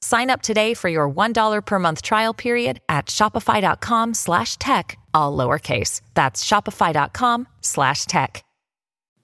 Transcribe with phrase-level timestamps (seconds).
[0.00, 5.36] Sign up today for your $1 per month trial period at shopify.com slash tech, all
[5.36, 6.02] lowercase.
[6.14, 8.44] That's shopify.com slash tech.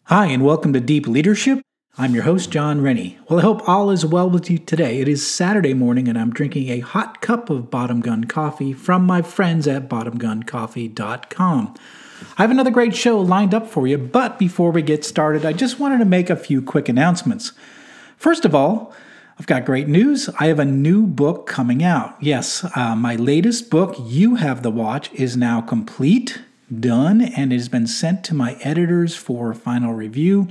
[0.05, 1.63] Hi, and welcome to Deep Leadership.
[1.97, 3.19] I'm your host, John Rennie.
[3.29, 5.01] Well, I hope all is well with you today.
[5.01, 9.07] It is Saturday morning, and I'm drinking a hot cup of Bottom Gun coffee from
[9.07, 11.75] my friends at bottomguncoffee.com.
[12.37, 15.53] I have another great show lined up for you, but before we get started, I
[15.53, 17.53] just wanted to make a few quick announcements.
[18.17, 18.93] First of all,
[19.39, 20.31] I've got great news.
[20.39, 22.17] I have a new book coming out.
[22.23, 26.41] Yes, uh, my latest book, You Have the Watch, is now complete,
[26.81, 30.49] done, and it has been sent to my editors for final review.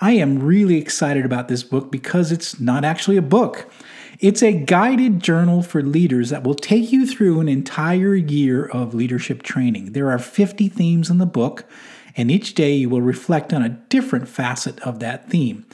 [0.00, 3.70] I am really excited about this book because it's not actually a book.
[4.18, 8.94] It's a guided journal for leaders that will take you through an entire year of
[8.94, 9.92] leadership training.
[9.92, 11.64] There are 50 themes in the book,
[12.16, 15.64] and each day you will reflect on a different facet of that theme.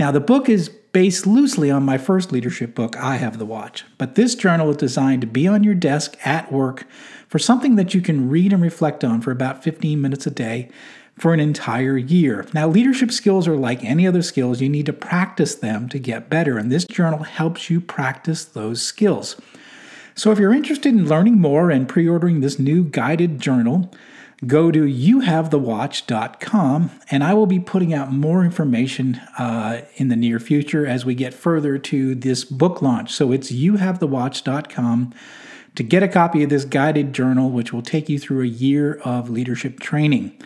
[0.00, 3.84] Now, the book is based loosely on my first leadership book, I Have the Watch,
[3.96, 6.86] but this journal is designed to be on your desk at work
[7.28, 10.68] for something that you can read and reflect on for about 15 minutes a day
[11.18, 12.46] for an entire year.
[12.52, 16.28] Now, leadership skills are like any other skills, you need to practice them to get
[16.28, 19.40] better, and this journal helps you practice those skills.
[20.14, 23.90] So, if you're interested in learning more and pre ordering this new guided journal,
[24.46, 30.40] go to youhavethewatch.com and I will be putting out more information uh, in the near
[30.40, 33.12] future as we get further to this book launch.
[33.12, 35.14] So, it's youhavethewatch.com
[35.74, 39.00] to get a copy of this guided journal, which will take you through a year
[39.04, 40.36] of leadership training.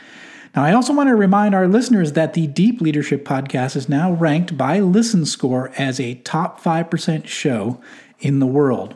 [0.54, 4.12] Now, I also want to remind our listeners that the Deep Leadership Podcast is now
[4.12, 7.80] ranked by Listen Score as a top 5% show
[8.20, 8.94] in the world.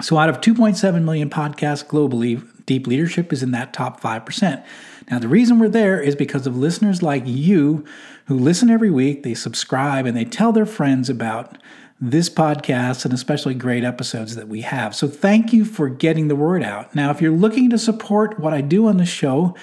[0.00, 4.64] So, out of 2.7 million podcasts globally, Deep Leadership is in that top 5%.
[5.10, 7.84] Now, the reason we're there is because of listeners like you
[8.26, 11.58] who listen every week, they subscribe, and they tell their friends about
[12.00, 14.94] this podcast and especially great episodes that we have.
[14.94, 16.94] So, thank you for getting the word out.
[16.94, 19.56] Now, if you're looking to support what I do on the show,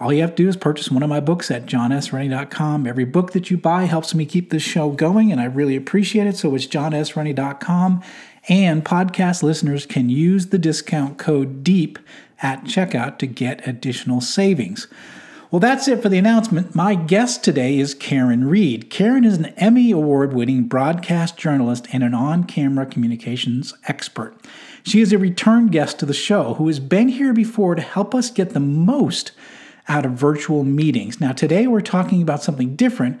[0.00, 2.88] all you have to do is purchase one of my books at johnsrennie.com.
[2.88, 6.26] Every book that you buy helps me keep this show going, and I really appreciate
[6.26, 6.36] it.
[6.36, 8.02] So it's johnsrennie.com.
[8.48, 11.98] And podcast listeners can use the discount code DEEP
[12.40, 14.86] at checkout to get additional savings.
[15.50, 16.74] Well, that's it for the announcement.
[16.74, 18.88] My guest today is Karin Reed.
[18.90, 24.34] Karin is an Emmy Award winning broadcast journalist and an on camera communications expert.
[24.82, 28.14] She is a return guest to the show who has been here before to help
[28.14, 29.32] us get the most
[29.88, 31.20] out of virtual meetings.
[31.20, 33.20] Now, today we're talking about something different.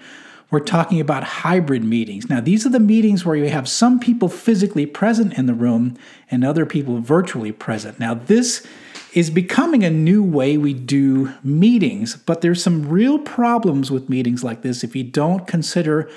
[0.50, 2.30] We're talking about hybrid meetings.
[2.30, 5.98] Now, these are the meetings where you have some people physically present in the room
[6.30, 8.00] and other people virtually present.
[8.00, 8.66] Now, this
[9.12, 14.42] is becoming a new way we do meetings, but there's some real problems with meetings
[14.42, 16.10] like this if you don't consider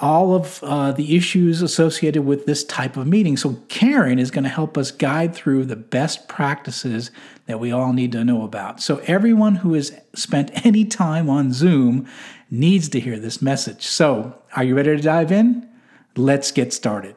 [0.00, 3.36] all of uh, the issues associated with this type of meeting.
[3.36, 7.10] So, Karin is going to help us guide through the best practices
[7.46, 8.80] that we all need to know about.
[8.80, 12.06] So, everyone who has spent any time on Zoom
[12.50, 13.86] needs to hear this message.
[13.86, 15.68] So, are you ready to dive in?
[16.16, 17.16] Let's get started.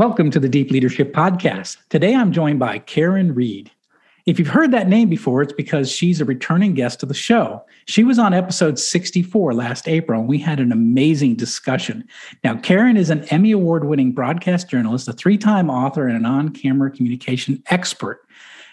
[0.00, 1.76] Welcome to the Deep Leadership Podcast.
[1.90, 3.70] Today I'm joined by Karin Reed.
[4.24, 7.62] If you've heard that name before, it's because she's a returning guest to the show.
[7.84, 12.08] She was on episode 64 last April, and we had an amazing discussion.
[12.42, 16.24] Now, Karin is an Emmy Award winning broadcast journalist, a three time author, and an
[16.24, 18.22] on camera communication expert.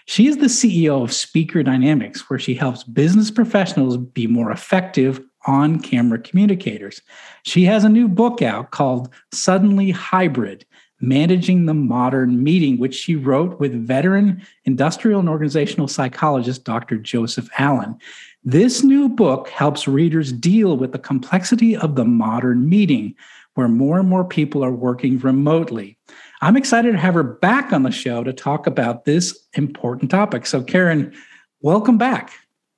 [0.06, 5.20] She is the CEO of Speaker Dynamics, where she helps business professionals be more effective
[5.46, 7.02] on camera communicators.
[7.42, 10.64] She has a new book out called Suddenly Hybrid
[11.00, 16.98] Managing the Modern Meeting, which she wrote with veteran industrial and organizational psychologist Dr.
[16.98, 17.96] Joseph Allen.
[18.44, 23.14] This new book helps readers deal with the complexity of the modern meeting,
[23.54, 25.98] where more and more people are working remotely.
[26.40, 30.46] I'm excited to have her back on the show to talk about this important topic.
[30.46, 31.14] So, Karin,
[31.60, 32.32] welcome back.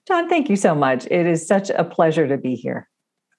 [0.08, 1.06] John, thank you so much.
[1.06, 2.89] It is such a pleasure to be here.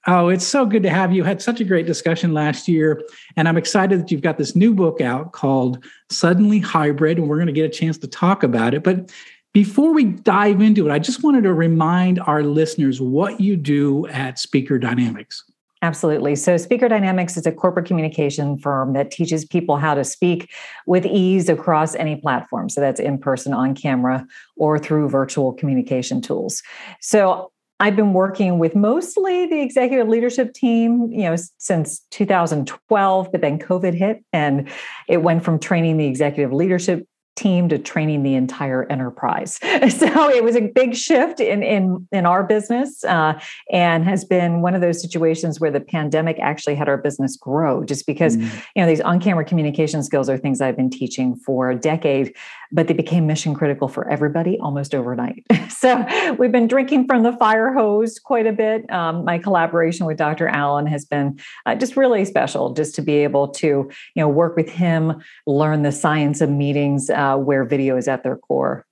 [0.07, 1.23] Oh, it's so good to have you.
[1.23, 3.03] Had such a great discussion last year.
[3.35, 7.19] And I'm excited that you've got this new book out called Suddenly Hybrid.
[7.19, 8.83] And we're going to get a chance to talk about it.
[8.83, 9.11] But
[9.53, 14.07] before we dive into it, I just wanted to remind our listeners what you do
[14.07, 15.43] at Speaker Dynamics.
[15.83, 16.35] Absolutely.
[16.35, 20.51] So, Speaker Dynamics is a corporate communication firm that teaches people how to speak
[20.85, 22.69] with ease across any platform.
[22.69, 24.25] So, that's in person, on camera,
[24.55, 26.61] or through virtual communication tools.
[26.99, 33.41] So, I've been working with mostly the executive leadership team, you know, since 2012, but
[33.41, 34.69] then COVID hit and
[35.07, 39.59] it went from training the executive leadership team to training the entire enterprise.
[39.91, 43.39] So it was a big shift in in in our business, uh,
[43.71, 47.83] and has been one of those situations where the pandemic actually had our business grow,
[47.83, 48.43] just because mm.
[48.75, 52.35] you know these on camera communication skills are things I've been teaching for a decade,
[52.71, 55.45] but they became mission critical for everybody almost overnight.
[55.69, 56.05] so
[56.37, 58.89] we've been drinking from the fire hose quite a bit.
[58.91, 60.47] Um, my collaboration with Dr.
[60.47, 64.55] Allen has been uh, just really special, just to be able to you know work
[64.55, 68.83] with him, learn the science of meetings uh, Uh, where video is at their core.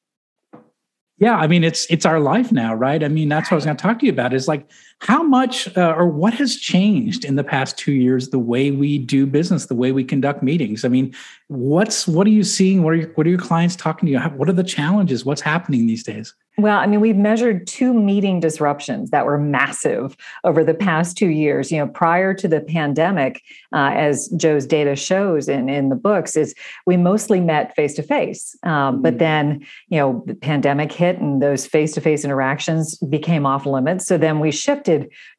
[1.17, 3.03] Yeah, I mean it's it's our life now, right?
[3.03, 4.35] I mean that's what I was going to talk to you about.
[4.35, 4.69] Is like
[5.01, 8.97] how much uh, or what has changed in the past two years the way we
[8.97, 10.83] do business, the way we conduct meetings.
[10.83, 11.15] I mean,
[11.47, 12.83] what's what are you seeing?
[12.83, 14.19] What are your, what are your clients talking to you?
[14.19, 15.23] What are the challenges?
[15.23, 16.33] What's happening these days?
[16.57, 21.29] Well, I mean, we've measured two meeting disruptions that were massive over the past two
[21.29, 21.71] years.
[21.71, 23.41] You know, prior to the pandemic,
[23.73, 26.53] uh, as Joe's data shows in, in the books, is
[26.85, 28.57] we mostly met face to face.
[28.61, 33.65] But then, you know, the pandemic hit and those face to face interactions became off
[33.65, 34.05] limits.
[34.05, 34.88] So then we shifted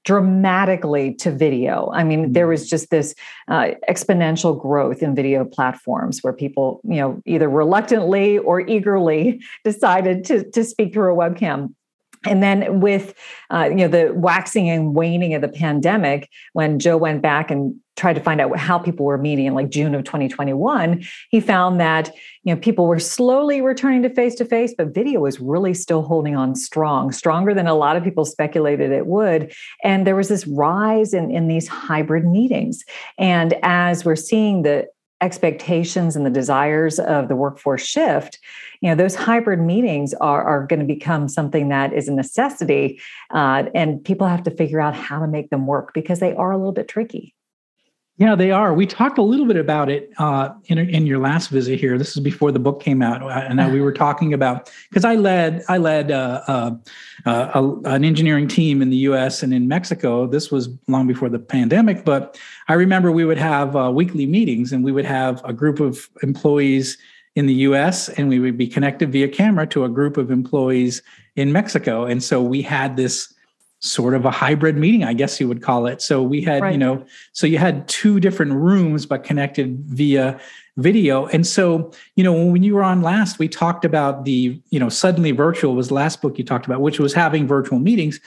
[0.05, 1.91] dramatically to video.
[1.95, 3.15] I mean, there was just this
[3.49, 10.25] uh, exponential growth in video platforms where people, you know, either reluctantly or eagerly decided
[10.27, 11.75] to, to speak through a webcam
[12.27, 13.15] and then with
[13.51, 17.75] uh, you know the waxing and waning of the pandemic when joe went back and
[18.01, 21.79] tried to find out how people were meeting in like june of 2021 he found
[21.79, 22.11] that
[22.43, 26.03] you know people were slowly returning to face to face but video was really still
[26.03, 29.53] holding on strong stronger than a lot of people speculated it would.
[29.85, 32.83] And there was this rise in, in these hybrid meetings.
[33.19, 34.89] And as we're seeing the
[35.23, 38.39] expectations and the desires of the workforce shift
[38.81, 42.99] you know those hybrid meetings are, are going to become something that is a necessity
[43.35, 46.53] uh, and people have to figure out how to make them work because they are
[46.53, 47.35] a little bit tricky
[48.21, 48.75] yeah, they are.
[48.75, 51.97] We talked a little bit about it uh, in in your last visit here.
[51.97, 55.15] This is before the book came out, uh, and we were talking about because I
[55.15, 56.71] led I led uh, uh,
[57.25, 59.43] uh an engineering team in the U.S.
[59.43, 60.27] and in Mexico.
[60.27, 62.39] This was long before the pandemic, but
[62.69, 66.07] I remember we would have uh, weekly meetings, and we would have a group of
[66.23, 66.99] employees
[67.37, 68.11] in the U.S.
[68.11, 71.01] and we would be connected via camera to a group of employees
[71.37, 73.33] in Mexico, and so we had this
[73.81, 76.03] sort of a hybrid meeting, I guess you would call it.
[76.03, 76.73] So we had, right.
[76.73, 80.39] you know, so you had two different rooms but connected via
[80.77, 81.27] video.
[81.27, 84.91] And so, you know, when you were on last, we talked about the, you know,
[84.91, 88.21] suddenly virtual was the last book you talked about, which was having virtual meetings.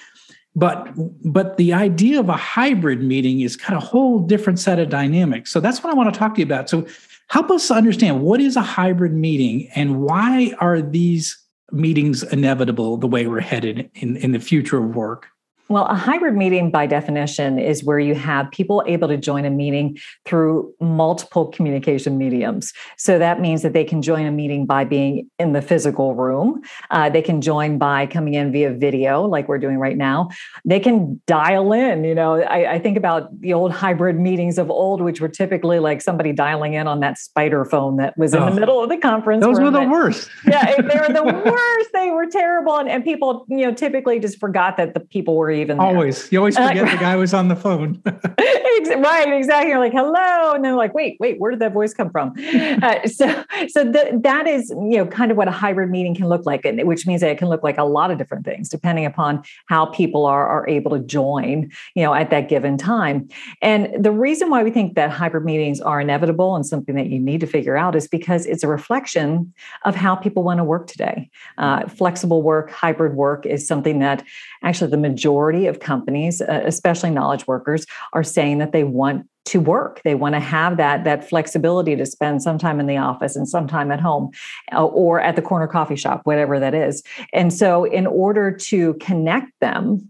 [0.55, 0.91] But
[1.23, 4.89] but the idea of a hybrid meeting is kind of a whole different set of
[4.89, 5.51] dynamics.
[5.51, 6.69] So that's what I want to talk to you about.
[6.69, 6.85] So
[7.29, 11.37] help us understand what is a hybrid meeting and why are these
[11.71, 15.27] meetings inevitable the way we're headed in, in the future of work?
[15.69, 19.49] Well, a hybrid meeting by definition is where you have people able to join a
[19.49, 22.73] meeting through multiple communication mediums.
[22.97, 26.61] So that means that they can join a meeting by being in the physical room.
[26.91, 30.29] Uh, they can join by coming in via video, like we're doing right now.
[30.65, 32.03] They can dial in.
[32.03, 35.79] You know, I, I think about the old hybrid meetings of old, which were typically
[35.79, 38.89] like somebody dialing in on that spider phone that was in oh, the middle of
[38.89, 39.43] the conference.
[39.43, 40.29] Those were the that, worst.
[40.45, 41.89] yeah, they were the worst.
[41.93, 45.52] They were terrible, and, and people, you know, typically just forgot that the people were
[45.61, 45.87] even there.
[45.87, 46.31] Always.
[46.31, 48.01] You always forget the guy was on the phone.
[48.05, 49.69] right, exactly.
[49.69, 50.53] You're like, hello.
[50.53, 52.33] And they're like, wait, wait, where did that voice come from?
[52.83, 56.27] Uh, so so the, that is, you know, kind of what a hybrid meeting can
[56.27, 59.05] look like, which means that it can look like a lot of different things depending
[59.05, 63.27] upon how people are, are able to join, you know, at that given time.
[63.61, 67.19] And the reason why we think that hybrid meetings are inevitable and something that you
[67.19, 69.53] need to figure out is because it's a reflection
[69.85, 71.29] of how people want to work today.
[71.57, 74.23] Uh, flexible work, hybrid work is something that
[74.63, 79.59] actually the majority of companies, uh, especially knowledge workers, are saying that they want to
[79.59, 80.01] work.
[80.03, 83.47] They want to have that that flexibility to spend some time in the office and
[83.47, 84.31] some time at home
[84.71, 87.03] uh, or at the corner coffee shop, whatever that is.
[87.33, 90.09] And so in order to connect them,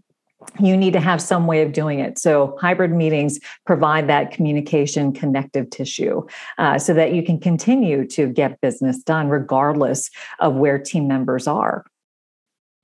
[0.60, 2.18] you need to have some way of doing it.
[2.18, 6.26] So, hybrid meetings provide that communication connective tissue
[6.58, 10.10] uh, so that you can continue to get business done regardless
[10.40, 11.84] of where team members are.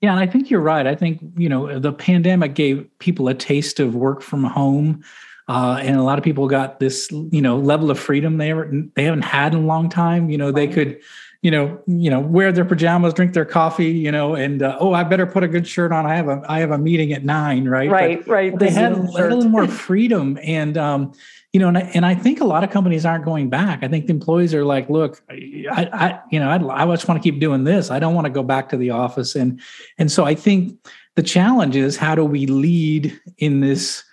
[0.01, 0.87] Yeah, and I think you're right.
[0.87, 5.05] I think, you know, the pandemic gave people a taste of work from home
[5.51, 8.71] uh, and a lot of people got this, you know, level of freedom they ever,
[8.95, 10.31] they haven't had in a long time.
[10.31, 11.01] You know, they could,
[11.43, 14.93] you know, you know, wear their pajamas, drink their coffee, you know, and uh, oh,
[14.93, 16.07] I better put a good shirt on.
[16.07, 17.91] I have a I have a meeting at nine, right?
[17.91, 18.53] Right, but, right.
[18.53, 21.15] But they had, had, a little more freedom, and um,
[21.53, 23.83] you know, and I, and I think a lot of companies aren't going back.
[23.83, 27.21] I think the employees are like, look, I, I you know, I, I just want
[27.21, 27.91] to keep doing this.
[27.91, 29.61] I don't want to go back to the office, and
[29.99, 30.79] and so I think
[31.17, 34.05] the challenge is how do we lead in this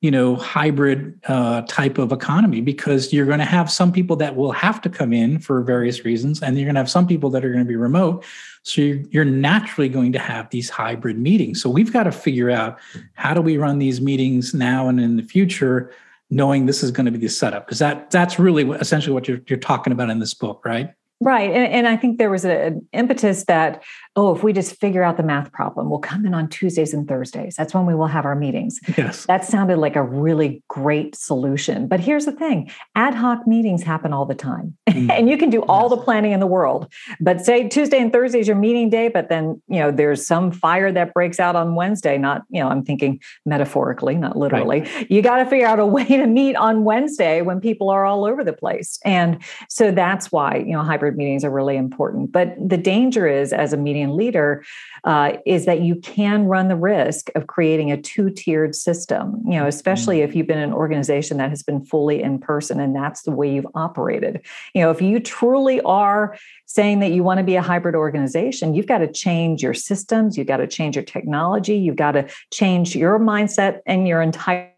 [0.00, 4.36] you know hybrid uh, type of economy because you're going to have some people that
[4.36, 7.30] will have to come in for various reasons and you're going to have some people
[7.30, 8.24] that are going to be remote
[8.62, 12.78] so you're naturally going to have these hybrid meetings so we've got to figure out
[13.14, 15.90] how do we run these meetings now and in the future
[16.30, 19.40] knowing this is going to be the setup because that that's really essentially what you're,
[19.46, 20.90] you're talking about in this book right
[21.20, 21.50] Right.
[21.50, 23.82] And, and, I think there was a, an impetus that,
[24.16, 27.08] oh, if we just figure out the math problem, we'll come in on Tuesdays and
[27.08, 27.54] Thursdays.
[27.56, 28.78] That's when we will have our meetings.
[28.96, 29.26] Yes.
[29.26, 31.88] That sounded like a really great solution.
[31.88, 34.76] But here's the thing ad hoc meetings happen all the time.
[34.88, 35.10] Mm.
[35.18, 35.98] and you can do all yes.
[35.98, 36.92] the planning in the world.
[37.20, 40.52] But say Tuesday and Thursday is your meeting day, but then, you know, there's some
[40.52, 42.18] fire that breaks out on Wednesday.
[42.18, 44.80] Not, you know, I'm thinking metaphorically, not literally.
[44.82, 45.10] Right.
[45.10, 48.24] You got to figure out a way to meet on Wednesday when people are all
[48.24, 48.98] over the place.
[49.04, 52.32] And so that's why, you know, hybrid hybrid meetings are really important.
[52.32, 54.64] But the danger is, as a meeting leader,
[55.04, 59.40] uh, is that you can run the risk of creating a two-tiered system.
[59.44, 62.94] You know, especially if you've been an organization that has been fully in person and
[62.94, 64.40] that's the way you've operated.
[64.74, 66.36] You know, if you truly are
[66.66, 70.36] saying that you want to be a hybrid organization, you've got to change your systems,
[70.36, 74.70] you've got to change your technology, you've got to change your mindset and your entire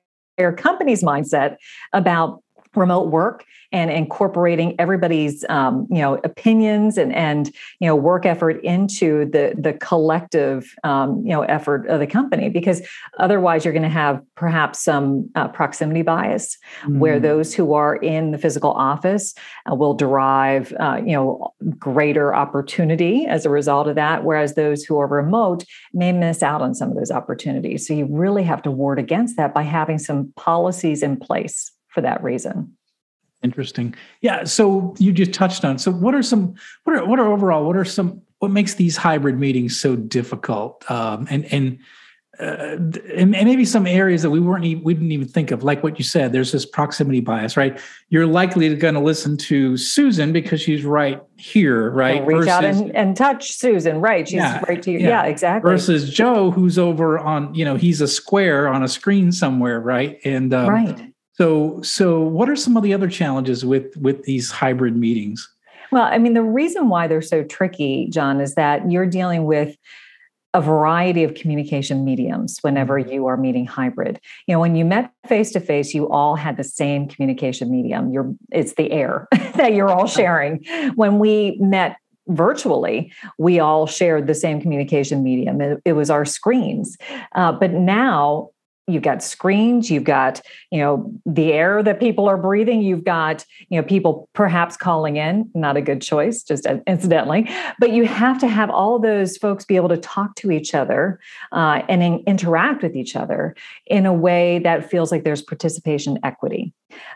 [0.56, 1.56] company's mindset
[1.92, 2.42] about
[2.74, 7.48] remote work and incorporating everybody's um, you know opinions and and
[7.80, 12.48] you know work effort into the the collective um, you know effort of the company.
[12.48, 12.82] Because
[13.18, 16.98] otherwise you're going to have perhaps some uh, proximity bias mm.
[16.98, 19.34] where those who are in the physical office
[19.70, 24.84] uh, will derive uh, you know greater opportunity as a result of that whereas those
[24.84, 27.86] who are remote may miss out on some of those opportunities.
[27.86, 32.02] So you really have to ward against that by having some policies in place for
[32.02, 32.76] that reason.
[33.42, 33.92] Interesting.
[34.20, 34.44] Yeah.
[34.44, 35.78] So you just touched on.
[35.78, 36.54] So what are some?
[36.84, 37.66] What are what are overall?
[37.66, 38.22] What are some?
[38.38, 40.88] What makes these hybrid meetings so difficult?
[40.88, 41.78] Um, and and
[42.40, 42.76] uh,
[43.16, 45.98] and, maybe some areas that we weren't even, we didn't even think of, like what
[45.98, 46.32] you said.
[46.32, 47.80] There's this proximity bias, right?
[48.10, 52.24] You're likely going to listen to Susan because she's right here, right?
[52.24, 54.28] reach Versus, out and, and, touch Susan, right?
[54.28, 55.00] She's yeah, right to you.
[55.00, 55.08] Yeah.
[55.08, 55.68] yeah, exactly.
[55.68, 60.20] Versus Joe, who's over on, you know, he's a square on a screen somewhere, right?
[60.24, 61.12] And um, right.
[61.38, 65.48] So, so what are some of the other challenges with with these hybrid meetings?
[65.92, 69.76] Well, I mean, the reason why they're so tricky, John, is that you're dealing with
[70.52, 73.12] a variety of communication mediums whenever mm-hmm.
[73.12, 74.18] you are meeting hybrid.
[74.48, 78.10] You know, when you met face to face, you all had the same communication medium.
[78.10, 80.64] You're it's the air that you're all sharing.
[80.96, 85.60] When we met virtually, we all shared the same communication medium.
[85.60, 86.96] It, it was our screens.
[87.36, 88.50] Uh, but now
[88.88, 90.40] you've got screens you've got
[90.70, 95.16] you know the air that people are breathing you've got you know people perhaps calling
[95.16, 99.64] in not a good choice just incidentally but you have to have all those folks
[99.64, 101.20] be able to talk to each other
[101.52, 103.54] uh, and in, interact with each other
[103.86, 106.72] in a way that feels like there's participation equity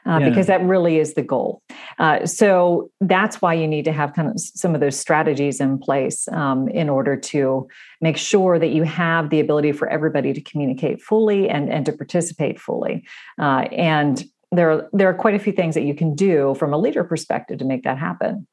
[0.07, 0.29] uh, yeah.
[0.29, 1.63] because that really is the goal.
[1.99, 5.79] Uh, so that's why you need to have kind of some of those strategies in
[5.79, 7.67] place um, in order to
[8.01, 11.93] make sure that you have the ability for everybody to communicate fully and, and to
[11.93, 13.05] participate fully.
[13.39, 16.75] Uh, and there are, there are quite a few things that you can do from
[16.75, 18.47] a leader perspective to make that happen.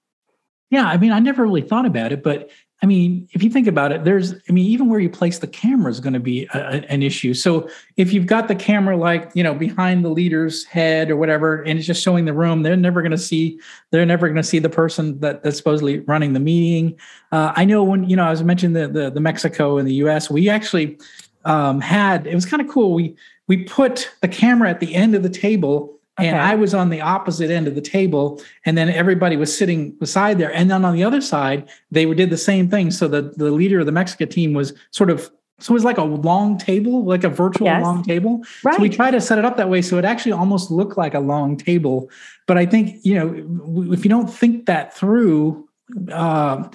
[0.71, 2.49] Yeah, I mean, I never really thought about it, but
[2.81, 5.47] I mean, if you think about it, there's, I mean, even where you place the
[5.47, 7.33] camera is going to be a, an issue.
[7.33, 11.61] So if you've got the camera like, you know, behind the leader's head or whatever,
[11.63, 13.59] and it's just showing the room, they're never going to see,
[13.91, 16.97] they're never going to see the person that, that's supposedly running the meeting.
[17.33, 19.95] Uh, I know when, you know, I was mentioning the, the, the Mexico and the
[19.95, 20.97] US, we actually
[21.43, 22.93] um, had, it was kind of cool.
[22.93, 23.15] We,
[23.47, 26.29] we put the camera at the end of the table Okay.
[26.29, 29.91] And I was on the opposite end of the table, and then everybody was sitting
[29.91, 30.53] beside there.
[30.53, 32.91] And then on the other side, they did the same thing.
[32.91, 35.97] So the, the leader of the Mexican team was sort of So it was like
[35.97, 37.83] a long table, like a virtual yes.
[37.83, 38.43] long table.
[38.63, 38.75] Right.
[38.75, 41.13] So we try to set it up that way so it actually almost looked like
[41.13, 42.09] a long table.
[42.47, 45.68] But I think, you know, if you don't think that through,
[46.11, 46.69] uh,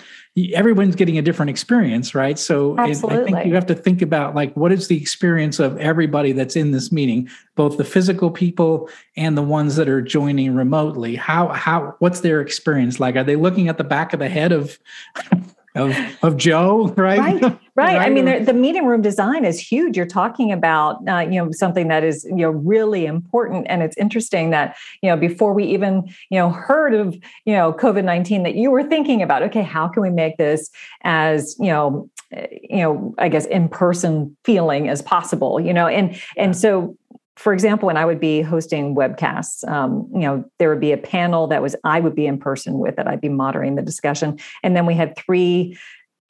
[0.53, 2.39] everyone's getting a different experience, right?
[2.39, 5.77] So it, I think you have to think about like what is the experience of
[5.79, 10.55] everybody that's in this meeting, both the physical people and the ones that are joining
[10.55, 11.15] remotely.
[11.15, 13.17] How how what's their experience like?
[13.17, 14.79] Are they looking at the back of the head of
[15.75, 17.19] of, of Joe, right?
[17.19, 17.59] Right, right.
[17.75, 17.97] right?
[17.97, 19.97] I mean, the meeting room design is huge.
[19.97, 23.67] You're talking about, uh, you know, something that is, you know, really important.
[23.69, 27.15] And it's interesting that, you know, before we even, you know, heard of,
[27.45, 30.71] you know, COVID 19, that you were thinking about, okay, how can we make this
[31.03, 35.89] as, you know, eh, you know, I guess in person feeling as possible, you know,
[35.89, 36.97] and, and so
[37.37, 40.97] for example, when I would be hosting webcasts, um, you know, there would be a
[40.97, 43.07] panel that was I would be in person with it.
[43.07, 45.77] I'd be moderating the discussion, and then we had three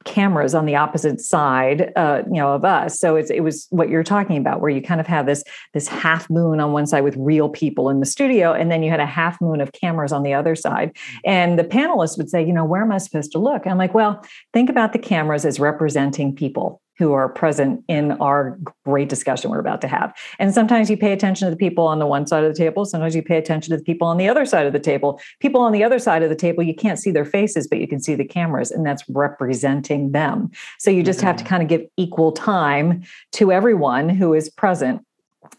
[0.04, 3.00] cameras on the opposite side, uh, you know, of us.
[3.00, 5.42] So it's, it was what you're talking about, where you kind of have this
[5.72, 8.90] this half moon on one side with real people in the studio, and then you
[8.90, 10.94] had a half moon of cameras on the other side.
[10.94, 11.18] Mm-hmm.
[11.24, 13.66] And the panelists would say, you know, where am I supposed to look?
[13.66, 18.58] I'm like, well, think about the cameras as representing people who are present in our
[18.84, 20.16] great discussion we're about to have.
[20.38, 22.84] And sometimes you pay attention to the people on the one side of the table,
[22.84, 25.20] sometimes you pay attention to the people on the other side of the table.
[25.40, 27.88] People on the other side of the table, you can't see their faces, but you
[27.88, 30.50] can see the cameras, and that's representing them.
[30.78, 31.26] So you just mm-hmm.
[31.26, 31.48] have to mm-hmm.
[31.48, 35.04] kind of give equal time to everyone who is present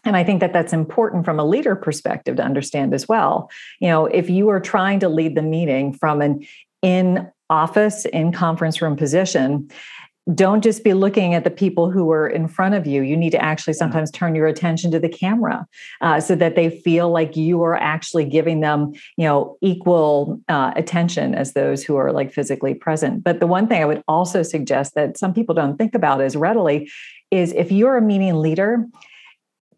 [0.04, 3.50] and i think that that's important from a leader perspective to understand as well
[3.80, 6.44] you know if you are trying to lead the meeting from an
[6.82, 9.70] in office in conference room position
[10.34, 13.02] don't just be looking at the people who are in front of you.
[13.02, 15.66] You need to actually sometimes turn your attention to the camera
[16.00, 20.72] uh, so that they feel like you are actually giving them, you know, equal uh,
[20.74, 23.22] attention as those who are like physically present.
[23.22, 26.34] But the one thing I would also suggest that some people don't think about as
[26.34, 26.90] readily
[27.30, 28.84] is if you're a meeting leader,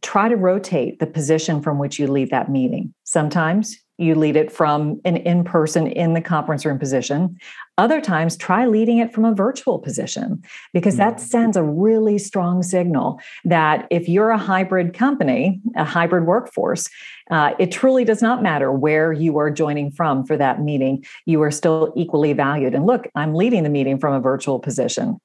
[0.00, 2.95] try to rotate the position from which you lead that meeting.
[3.05, 7.37] Sometimes you lead it from an in person in the conference room position.
[7.76, 11.21] Other times, try leading it from a virtual position because that mm.
[11.21, 16.88] sends a really strong signal that if you're a hybrid company, a hybrid workforce,
[17.31, 21.05] uh, it truly does not matter where you are joining from for that meeting.
[21.26, 22.75] You are still equally valued.
[22.75, 25.21] And look, I'm leading the meeting from a virtual position.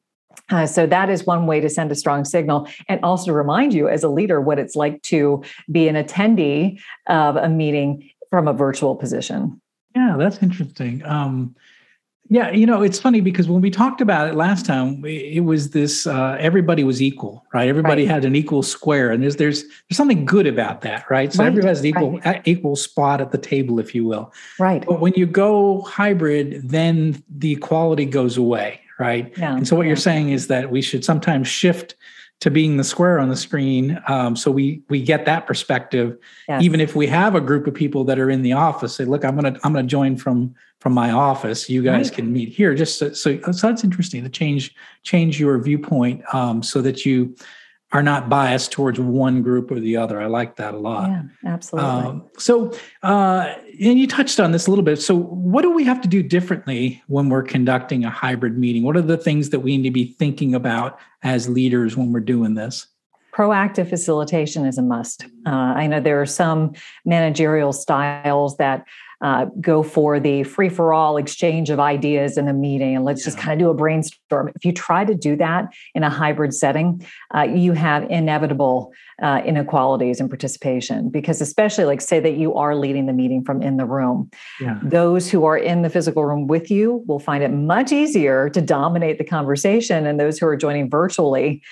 [0.50, 3.74] Uh, so that is one way to send a strong signal and also to remind
[3.74, 8.48] you as a leader what it's like to be an attendee of a meeting from
[8.48, 9.62] a virtual position.
[9.96, 11.06] Yeah, that's interesting.
[11.06, 11.56] Um,
[12.28, 15.70] yeah, you know, it's funny because when we talked about it last time, it was
[15.70, 17.70] this uh, everybody was equal, right?
[17.70, 18.12] Everybody right.
[18.12, 21.32] had an equal square, and there's there's there's something good about that, right?
[21.32, 21.48] So right.
[21.50, 22.42] everybody has an equal right.
[22.46, 24.34] equal spot at the table, if you will.
[24.58, 24.84] Right.
[24.84, 29.32] But when you go hybrid, then the equality goes away, right?
[29.38, 29.58] Yeah.
[29.58, 29.90] And so what yeah.
[29.90, 31.94] you're saying is that we should sometimes shift
[32.44, 36.18] to being the square on the screen um, so we we get that perspective
[36.50, 36.62] yes.
[36.62, 39.24] even if we have a group of people that are in the office say look
[39.24, 42.16] i'm gonna i'm gonna join from from my office you guys right.
[42.18, 46.62] can meet here just so, so, so that's interesting to change change your viewpoint um,
[46.62, 47.34] so that you
[47.94, 50.20] are not biased towards one group or the other.
[50.20, 51.10] I like that a lot.
[51.10, 51.92] Yeah, absolutely.
[51.92, 54.98] Um, so, uh, and you touched on this a little bit.
[54.98, 58.82] So, what do we have to do differently when we're conducting a hybrid meeting?
[58.84, 62.20] What are the things that we need to be thinking about as leaders when we're
[62.20, 62.88] doing this?
[63.34, 65.26] Proactive facilitation is a must.
[65.46, 68.86] Uh, I know there are some managerial styles that
[69.24, 73.22] uh, go for the free for all exchange of ideas in a meeting and let's
[73.22, 73.26] yeah.
[73.26, 74.52] just kind of do a brainstorm.
[74.54, 78.92] If you try to do that in a hybrid setting, uh, you have inevitable
[79.22, 83.62] uh, inequalities in participation because, especially like say that you are leading the meeting from
[83.62, 84.78] in the room, yeah.
[84.84, 88.62] those who are in the physical room with you will find it much easier to
[88.62, 91.64] dominate the conversation, and those who are joining virtually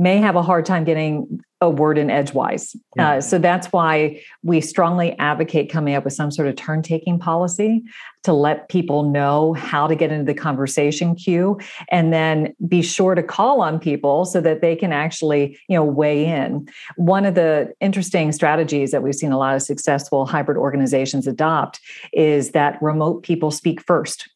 [0.00, 2.74] may have a hard time getting a word in edgewise.
[2.96, 3.10] Yeah.
[3.10, 7.18] Uh, so that's why we strongly advocate coming up with some sort of turn taking
[7.18, 7.82] policy
[8.22, 11.60] to let people know how to get into the conversation queue
[11.90, 15.84] and then be sure to call on people so that they can actually you know
[15.84, 20.56] weigh in one of the interesting strategies that we've seen a lot of successful hybrid
[20.56, 21.78] organizations adopt
[22.14, 24.30] is that remote people speak first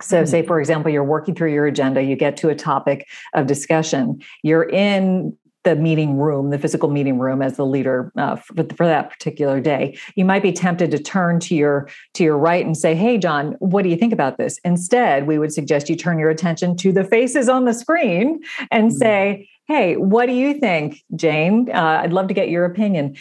[0.00, 3.46] so, say, for example, you're working through your agenda, you get to a topic of
[3.46, 8.54] discussion, you're in the meeting room, the physical meeting room, as the leader uh, for,
[8.76, 9.98] for, that particular day.
[10.14, 13.56] You might be tempted to turn to your to your right and say, "Hey, John,
[13.58, 16.92] what do you think about this?" Instead, we would suggest you turn your attention to
[16.92, 18.98] the faces on the screen and mm-hmm.
[18.98, 21.70] say, "Hey, what do you think, Jane?
[21.72, 23.16] Uh, I'd love to get your opinion."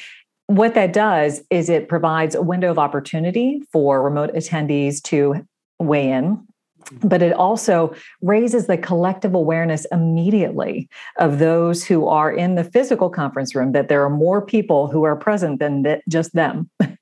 [0.48, 5.48] What that does is it provides a window of opportunity for remote attendees to
[5.80, 6.46] weigh in
[7.02, 13.10] but it also raises the collective awareness immediately of those who are in the physical
[13.10, 16.70] conference room that there are more people who are present than just them.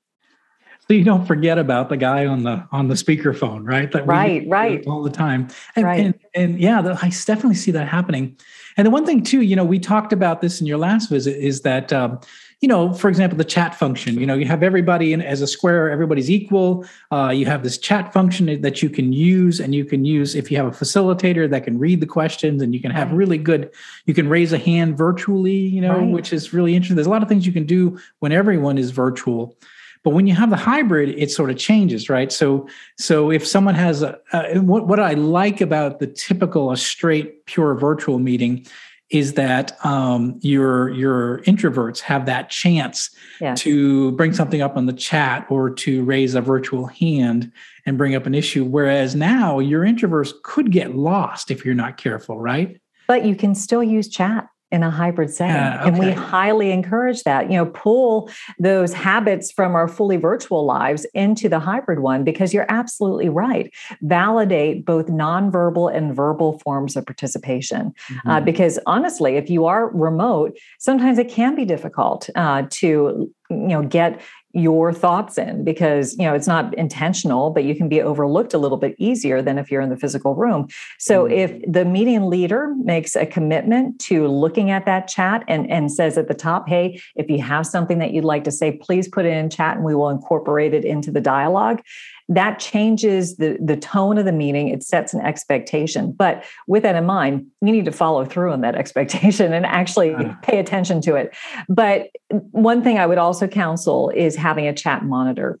[0.88, 3.90] So you don't forget about the guy on the on the speakerphone right?
[3.92, 4.84] That right right.
[4.86, 5.48] all the time.
[5.76, 6.00] And, right.
[6.00, 8.36] and, and yeah the, i definitely see that happening.
[8.76, 11.36] And the one thing too you know we talked about this in your last visit
[11.36, 12.18] is that um,
[12.62, 14.20] you know, for example, the chat function.
[14.20, 16.86] You know, you have everybody in as a square, everybody's equal.
[17.10, 20.48] Uh, you have this chat function that you can use, and you can use if
[20.48, 23.16] you have a facilitator that can read the questions, and you can have right.
[23.16, 23.68] really good.
[24.06, 26.10] You can raise a hand virtually, you know, right.
[26.10, 26.94] which is really interesting.
[26.94, 29.56] There's a lot of things you can do when everyone is virtual.
[30.04, 32.30] But when you have the hybrid, it sort of changes, right?
[32.30, 36.76] So, so if someone has a, a what, what I like about the typical a
[36.76, 38.66] straight pure virtual meeting
[39.12, 43.54] is that um, your your introverts have that chance yeah.
[43.54, 47.52] to bring something up on the chat or to raise a virtual hand
[47.84, 48.64] and bring up an issue.
[48.64, 52.80] Whereas now your introverts could get lost if you're not careful, right?
[53.06, 55.54] But you can still use chat in a hybrid setting.
[55.54, 55.88] Yeah, okay.
[55.88, 57.50] And we highly encourage that.
[57.50, 62.54] You know, pull those habits from our fully virtual lives into the hybrid one because
[62.54, 63.72] you're absolutely right.
[64.00, 67.92] Validate both nonverbal and verbal forms of participation.
[68.10, 68.30] Uh, mm-hmm.
[68.30, 73.68] Uh, because honestly, if you are remote, sometimes it can be difficult uh, to you
[73.68, 74.20] know get
[74.54, 78.58] your thoughts in because you know it's not intentional but you can be overlooked a
[78.58, 81.32] little bit easier than if you're in the physical room so mm-hmm.
[81.32, 86.18] if the meeting leader makes a commitment to looking at that chat and and says
[86.18, 89.24] at the top hey if you have something that you'd like to say please put
[89.24, 91.80] it in chat and we will incorporate it into the dialogue
[92.28, 94.68] that changes the, the tone of the meeting.
[94.68, 96.12] It sets an expectation.
[96.12, 100.14] But with that in mind, you need to follow through on that expectation and actually
[100.42, 101.34] pay attention to it.
[101.68, 105.58] But one thing I would also counsel is having a chat monitor.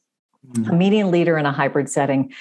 [0.48, 0.70] Mm-hmm.
[0.70, 2.32] A meeting leader in a hybrid setting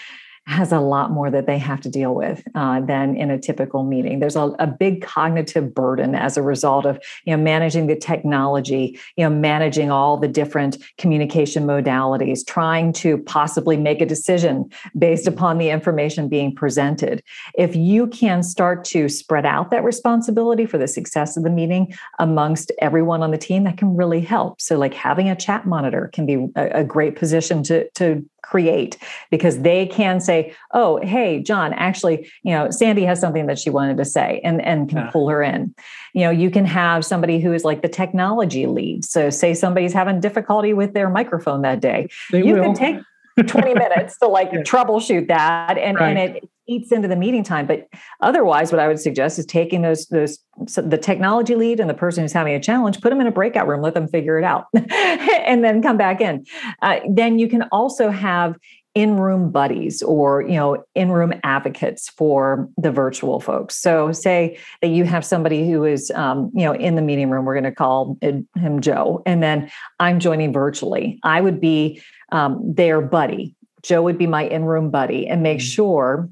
[0.51, 3.83] has a lot more that they have to deal with uh, than in a typical
[3.83, 4.19] meeting.
[4.19, 8.99] There's a, a, big cognitive burden as a result of you know managing the technology,
[9.15, 15.27] you know managing all the different communication modalities, trying to possibly make a decision based
[15.27, 17.23] upon the information being presented.
[17.55, 21.93] If you can start to spread out that responsibility for the success of the meeting
[22.19, 24.59] amongst everyone on the team, that can really help.
[24.59, 28.97] So, like having a chat monitor can be a, a great position to to create
[29.29, 30.40] because they can say
[30.73, 34.61] oh hey john actually you know sandy has something that she wanted to say and
[34.61, 35.09] and can yeah.
[35.11, 35.73] pull her in
[36.13, 39.93] you know you can have somebody who is like the technology lead so say somebody's
[39.93, 42.63] having difficulty with their microphone that day they you will.
[42.63, 42.97] can take
[43.47, 44.59] 20 minutes to like yeah.
[44.59, 46.17] troubleshoot that and, right.
[46.17, 47.87] and it eats into the meeting time but
[48.21, 51.93] otherwise what i would suggest is taking those those so the technology lead and the
[51.93, 54.43] person who's having a challenge put them in a breakout room let them figure it
[54.43, 56.45] out and then come back in
[56.81, 58.55] uh, then you can also have
[58.93, 65.05] in-room buddies or you know in-room advocates for the virtual folks so say that you
[65.05, 68.17] have somebody who is um, you know in the meeting room we're going to call
[68.21, 72.01] him joe and then i'm joining virtually i would be
[72.31, 73.55] um, their buddy.
[73.83, 75.65] Joe would be my in room buddy and make mm-hmm.
[75.65, 76.29] sure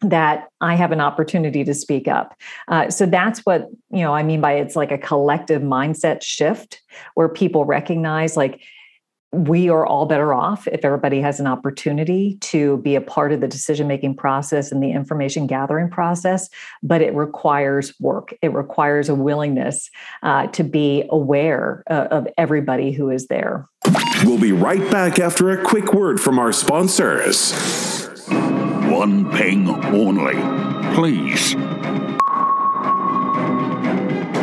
[0.00, 2.34] that I have an opportunity to speak up.
[2.68, 6.82] Uh, so that's what you know I mean by it's like a collective mindset shift
[7.14, 8.62] where people recognize like
[9.36, 13.40] we are all better off if everybody has an opportunity to be a part of
[13.40, 16.48] the decision making process and the information gathering process
[16.82, 18.34] but it requires work.
[18.42, 19.90] It requires a willingness
[20.22, 23.68] uh, to be aware uh, of everybody who is there.
[24.24, 27.52] We'll be right back after a quick word from our sponsors.
[28.28, 30.34] One ping only.
[30.94, 31.54] Please.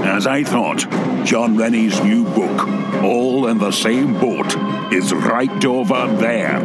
[0.05, 0.85] As I thought,
[1.25, 2.67] John Rennie's new book,
[3.03, 4.53] All in the Same Boat,
[4.93, 6.61] is right over there.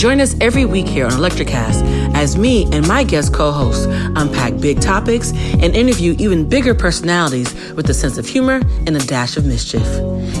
[0.00, 1.84] Join us every week here on Electricast
[2.14, 7.52] as me and my guest co hosts unpack big topics and interview even bigger personalities
[7.72, 9.86] with a sense of humor and a dash of mischief.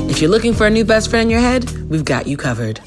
[0.08, 2.80] If you're looking for a new best friend in your head, we've got you covered.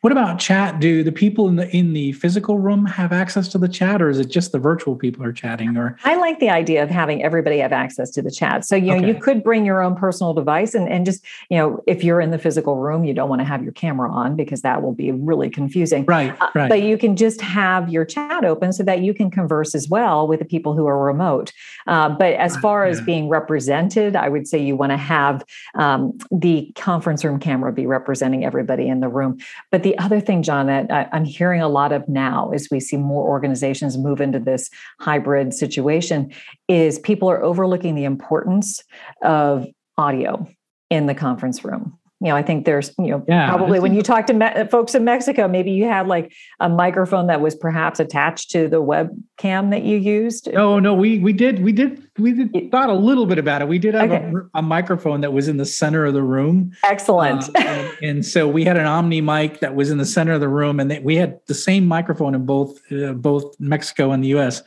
[0.00, 0.80] What about chat?
[0.80, 4.08] Do the people in the in the physical room have access to the chat, or
[4.08, 5.76] is it just the virtual people are chatting?
[5.76, 8.64] Or I like the idea of having everybody have access to the chat.
[8.64, 9.08] So you know, okay.
[9.08, 12.30] you could bring your own personal device and and just you know, if you're in
[12.30, 15.12] the physical room, you don't want to have your camera on because that will be
[15.12, 16.06] really confusing.
[16.06, 16.34] Right.
[16.40, 16.70] Uh, right.
[16.70, 20.26] but you can just have your chat open so that you can converse as well
[20.26, 21.52] with the people who are remote.
[21.86, 22.92] Uh, but as far yeah.
[22.92, 27.70] as being represented, I would say you want to have um, the conference room camera
[27.70, 29.36] be representing everybody in the room.
[29.70, 32.78] But the the other thing, John, that I'm hearing a lot of now as we
[32.78, 36.30] see more organizations move into this hybrid situation
[36.68, 38.84] is people are overlooking the importance
[39.24, 39.66] of
[39.98, 40.46] audio
[40.90, 44.02] in the conference room you know, I think there's, you know, yeah, probably when you
[44.02, 47.98] talk to me- folks in Mexico, maybe you had like a microphone that was perhaps
[47.98, 50.52] attached to the webcam that you used.
[50.52, 53.68] No, no, we we did we did we did thought a little bit about it.
[53.68, 54.32] We did have okay.
[54.54, 56.72] a, a, microphone that was in the center of the room.
[56.84, 57.48] Excellent.
[57.56, 60.40] Uh, and, and, so we had an Omni mic that was in the center of
[60.40, 64.22] the room, and they, we had the same microphone in both uh, both Mexico and
[64.22, 64.62] the U.S.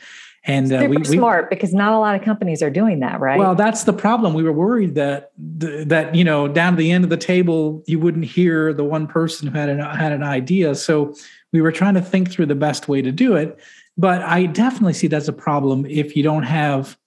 [0.45, 3.39] And uh, we, we, smart because not a lot of companies are doing that, right?
[3.39, 4.33] Well, that's the problem.
[4.33, 7.97] We were worried that that you know down to the end of the table you
[7.97, 10.75] wouldn't hear the one person who had an had an idea.
[10.75, 11.15] So
[11.53, 13.57] we were trying to think through the best way to do it.
[13.97, 16.97] But I definitely see that's a problem if you don't have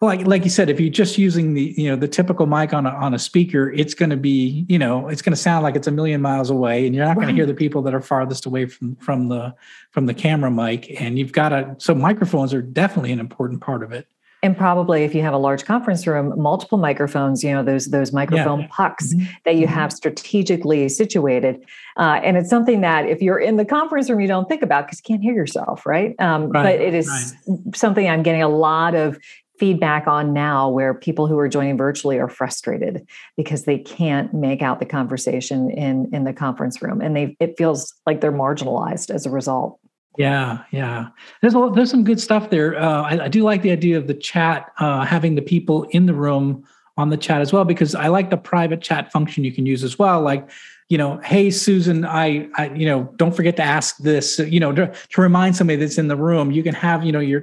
[0.00, 2.86] like like you said, if you're just using the you know the typical mic on
[2.86, 5.74] a on a speaker, it's going to be you know it's going to sound like
[5.74, 7.24] it's a million miles away, and you're not right.
[7.24, 9.54] going to hear the people that are farthest away from from the
[9.90, 11.00] from the camera mic.
[11.00, 14.06] And you've got to so microphones are definitely an important part of it.
[14.40, 18.12] And probably if you have a large conference room, multiple microphones, you know, those those
[18.12, 18.68] microphone yeah.
[18.70, 19.26] pucks mm-hmm.
[19.44, 19.74] that you mm-hmm.
[19.74, 21.64] have strategically situated.
[21.96, 24.86] Uh, and it's something that if you're in the conference room, you don't think about
[24.86, 26.14] because you can't hear yourself, right?
[26.20, 26.62] Um, right.
[26.62, 27.08] But it is
[27.48, 27.58] right.
[27.74, 29.18] something I'm getting a lot of
[29.58, 34.62] feedback on now where people who are joining virtually are frustrated because they can't make
[34.62, 37.00] out the conversation in in the conference room.
[37.00, 39.78] And they it feels like they're marginalized as a result.
[40.16, 41.08] Yeah yeah.
[41.42, 42.78] There's a, there's some good stuff there.
[42.78, 46.06] Uh, I, I, do like the idea of the chat uh, having the people in
[46.06, 46.64] the room
[46.96, 49.84] on the chat as well because i like the private chat function you can use
[49.84, 50.20] as well.
[50.20, 50.50] Like
[50.88, 54.72] you know, hey Susan, I, I you know, don't forget to ask this, you know,
[54.72, 56.50] to, to, remind somebody that's in the room.
[56.50, 57.42] You can have, you know, your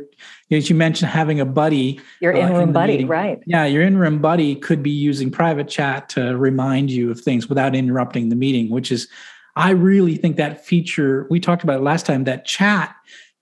[0.52, 2.00] as you mentioned, having a buddy.
[2.22, 3.08] Your in room uh, in buddy, meeting.
[3.08, 3.40] right?
[3.46, 7.48] Yeah, your in room buddy could be using private chat to remind you of things
[7.48, 9.08] without interrupting the meeting, which is,
[9.56, 12.26] I really think that feature we talked about last time.
[12.26, 12.96] That chat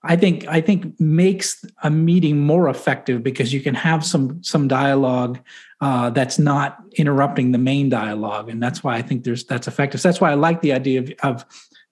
[0.04, 4.68] I think I think makes a meeting more effective because you can have some some
[4.68, 5.38] dialogue
[5.80, 10.00] uh, that's not interrupting the main dialogue, and that's why I think there's that's effective.
[10.00, 11.44] So that's why I like the idea of, of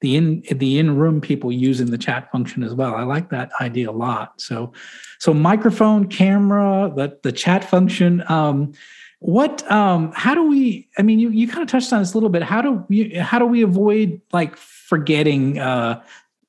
[0.02, 2.94] the in the in room people using the chat function as well.
[2.94, 4.40] I like that idea a lot.
[4.40, 4.72] So
[5.18, 8.22] so microphone, camera, the the chat function.
[8.28, 8.72] Um,
[9.20, 10.88] what um, how do we?
[10.98, 12.42] I mean, you you kind of touched on this a little bit.
[12.42, 16.02] How do we how do we avoid like forgetting uh,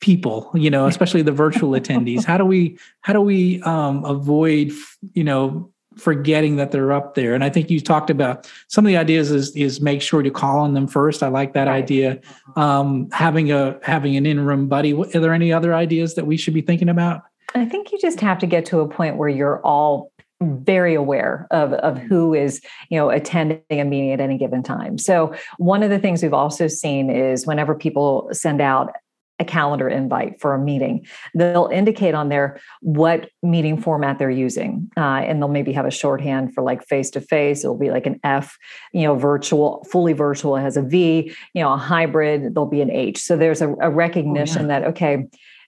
[0.03, 2.25] people you know especially the virtual attendees.
[2.25, 4.73] How do we how do we um, avoid
[5.13, 7.33] you know forgetting that they're up there?
[7.33, 10.29] And i think you talked about some of the ideas is is make sure to
[10.29, 11.23] call on them first.
[11.23, 11.81] I like that right.
[11.81, 12.19] idea.
[12.57, 16.53] Um, having a having an in-room buddy are there any other ideas that we should
[16.53, 17.21] be thinking about?
[17.55, 20.11] I think you just have to get to a point where you're all
[20.41, 24.97] very aware of, of who is you know attending a meeting at any given time.
[24.97, 28.93] So one of the things we've also seen is whenever people send out
[29.39, 31.05] a calendar invite for a meeting.
[31.33, 35.91] They'll indicate on there what meeting format they're using, uh, and they'll maybe have a
[35.91, 37.63] shorthand for like face to face.
[37.63, 38.57] It'll be like an F,
[38.91, 42.53] you know, virtual, fully virtual has a V, you know, a hybrid.
[42.53, 43.19] There'll be an H.
[43.19, 44.79] So there's a, a recognition oh, yeah.
[44.79, 45.25] that okay.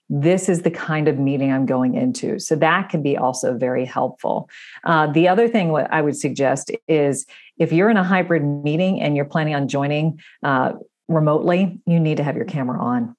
[0.08, 2.38] This is the kind of meeting I'm going into.
[2.38, 4.48] So that can be also very helpful.
[4.84, 7.26] Uh, the other thing what I would suggest is
[7.58, 10.74] if you're in a hybrid meeting and you're planning on joining uh,
[11.08, 13.15] remotely, you need to have your camera on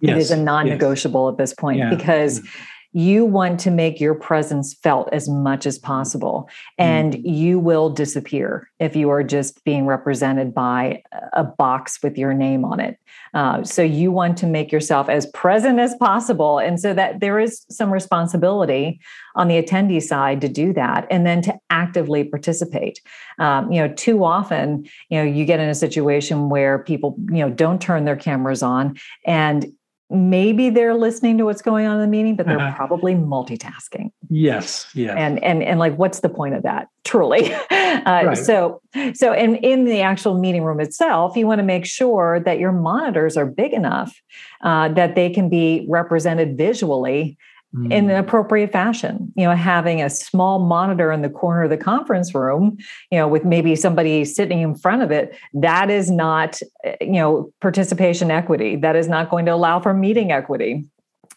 [0.00, 0.16] Yes.
[0.16, 1.32] It is a non-negotiable yes.
[1.32, 1.90] at this point yeah.
[1.90, 2.48] because mm.
[2.92, 6.48] You want to make your presence felt as much as possible
[6.78, 7.20] and mm.
[7.24, 11.02] you will disappear if you are just being represented by
[11.34, 12.98] a box with your name on it
[13.34, 17.38] uh, so you want to make yourself as present as possible and so that there
[17.38, 18.98] is some responsibility
[19.34, 23.02] on the attendee side to do that and then to actively participate
[23.38, 27.38] um, you know too often you know you get in a situation where people you
[27.38, 28.96] know don't turn their cameras on
[29.26, 29.66] and
[30.10, 32.76] maybe they're listening to what's going on in the meeting but they're uh-huh.
[32.76, 38.00] probably multitasking yes yeah and and and like what's the point of that truly uh,
[38.06, 38.38] right.
[38.38, 38.80] so
[39.12, 42.72] so and in the actual meeting room itself you want to make sure that your
[42.72, 44.18] monitors are big enough
[44.62, 47.36] uh, that they can be represented visually
[47.74, 48.18] in an mm.
[48.18, 49.32] appropriate fashion.
[49.36, 52.78] You know, having a small monitor in the corner of the conference room,
[53.10, 57.12] you know, with maybe somebody sitting in front of it, that is not, eh, you
[57.12, 58.76] know, participation equity.
[58.76, 60.86] That is not going to allow for meeting equity.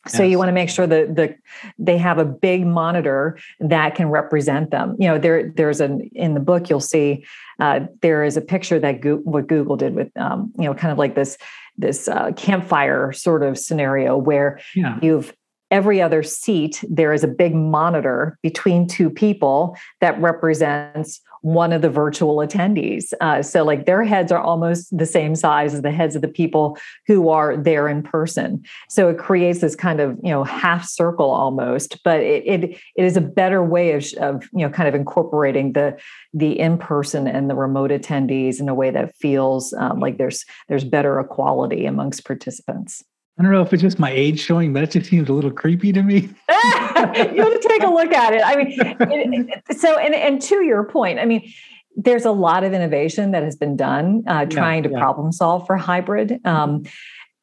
[0.07, 0.31] So yes.
[0.31, 1.35] you want to make sure that the
[1.77, 4.95] they have a big monitor that can represent them.
[4.99, 7.25] You know, there there's an in the book you'll see
[7.59, 10.91] uh, there is a picture that Go- what Google did with um, you know kind
[10.91, 11.37] of like this
[11.77, 14.97] this uh, campfire sort of scenario where yeah.
[15.01, 15.35] you've
[15.71, 21.81] every other seat, there is a big monitor between two people that represents one of
[21.81, 23.13] the virtual attendees.
[23.19, 26.27] Uh, so, like, their heads are almost the same size as the heads of the
[26.27, 28.63] people who are there in person.
[28.89, 32.63] So, it creates this kind of, you know, half circle almost, but it, it,
[32.95, 35.99] it is a better way of, of, you know, kind of incorporating the,
[36.33, 40.83] the in-person and the remote attendees in a way that feels um, like there's there's
[40.83, 43.03] better equality amongst participants.
[43.41, 45.49] I don't know if it's just my age showing, but it just seems a little
[45.49, 46.15] creepy to me.
[46.19, 48.43] you want to take a look at it.
[48.45, 51.51] I mean, so and and to your point, I mean,
[51.95, 55.01] there's a lot of innovation that has been done uh, trying yeah, to yeah.
[55.01, 56.39] problem solve for hybrid.
[56.45, 56.83] Um,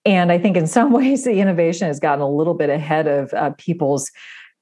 [0.05, 3.35] and I think in some ways the innovation has gotten a little bit ahead of
[3.35, 4.13] uh, people's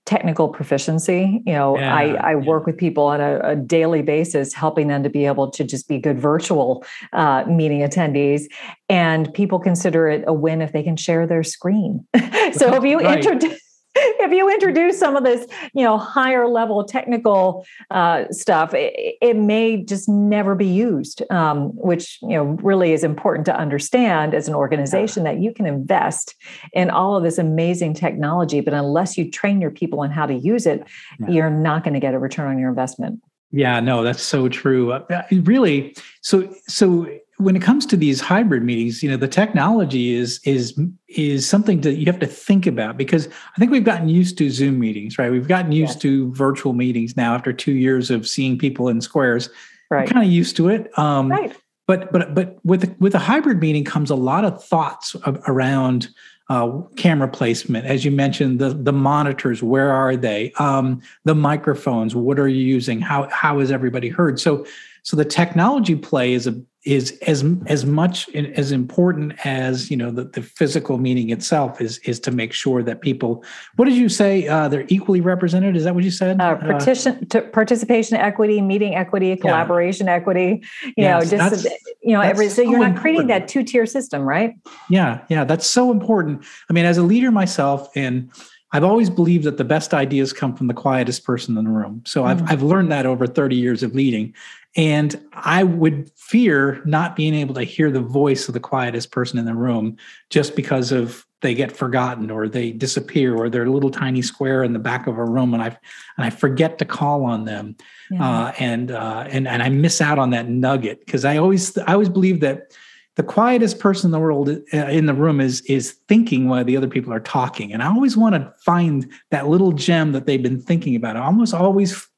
[0.07, 1.42] technical proficiency.
[1.45, 5.03] You know, yeah, I, I work with people on a, a, daily basis, helping them
[5.03, 8.45] to be able to just be good virtual uh, meeting attendees.
[8.88, 12.07] And people consider it a win if they can share their screen.
[12.53, 13.19] so if you right.
[13.19, 13.61] introduce
[14.20, 19.37] if you introduce some of this, you know, higher level technical uh, stuff, it, it,
[19.37, 24.48] may just never be used, um, which you know really is important to understand as
[24.48, 26.35] an organization that you can invest
[26.72, 30.35] in all of this amazing technology, but unless you train your people on how to
[30.35, 30.87] use it,
[31.18, 31.28] yeah.
[31.28, 33.20] you're not going to get a return on your investment.
[33.50, 34.92] Yeah, no, that's so true.
[34.92, 37.06] Uh, really, so so
[37.38, 41.83] when it comes to these hybrid meetings, you know, the technology is is is something
[41.83, 45.18] that you have to think about because I think we've gotten used to Zoom meetings,
[45.18, 45.31] right?
[45.31, 49.51] We've gotten used to virtual meetings now after two years of seeing people in squares.
[49.88, 50.09] Right.
[50.09, 50.96] kind of used to it.
[50.99, 51.55] Um, right.
[51.87, 55.14] But but but with with a hybrid meeting comes a lot of thoughts
[55.46, 56.09] around
[56.49, 60.53] uh, camera placement, as you mentioned, the the monitors, where are they?
[60.59, 63.01] Um, the microphones, what are you using?
[63.01, 64.40] How how is everybody heard?
[64.40, 64.66] So
[65.03, 70.11] so the technology play is a is as as much as important as you know
[70.11, 73.44] the, the physical meaning itself is is to make sure that people
[73.75, 77.27] what did you say uh, they're equally represented is that what you said uh, partition,
[77.35, 80.14] uh, participation equity meeting equity collaboration yeah.
[80.14, 81.68] equity you yes, know just
[82.03, 84.55] you know every so, so you're not creating that two tier system right
[84.88, 88.31] yeah yeah that's so important i mean as a leader myself and
[88.72, 92.03] I've always believed that the best ideas come from the quietest person in the room.
[92.05, 92.27] So mm.
[92.27, 94.35] I've, I've learned that over 30 years of leading.
[94.76, 99.38] And I would fear not being able to hear the voice of the quietest person
[99.38, 99.96] in the room
[100.28, 104.64] just because of they get forgotten or they disappear or they're a little tiny square
[104.64, 107.76] in the back of a room and I and I forget to call on them.
[108.10, 108.28] Yeah.
[108.28, 111.92] uh, and uh, and and I miss out on that nugget because I always I
[111.92, 112.72] always believe that
[113.16, 116.76] the quietest person in the world uh, in the room is is thinking while the
[116.76, 117.72] other people are talking.
[117.72, 121.16] And i always want to find that little gem that they've been thinking about.
[121.16, 122.08] Almost always